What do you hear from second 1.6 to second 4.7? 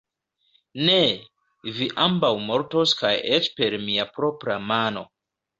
vi ambaŭ mortos kaj eĉ per mia propra